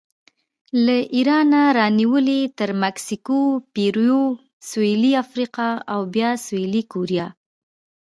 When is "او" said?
5.93-5.99